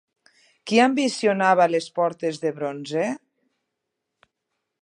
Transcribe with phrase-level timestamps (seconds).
[0.71, 3.07] Qui ambicionava les portes de bronze?